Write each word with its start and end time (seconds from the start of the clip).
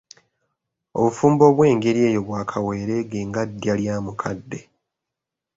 Obufumbo 0.97 1.43
obw'engeri 1.51 1.99
eyo 2.09 2.21
bwa 2.27 2.41
kaweereege 2.49 3.19
nga 3.29 3.41
ddya 3.49 3.73
lya 3.81 3.95
bukadde. 4.05 4.59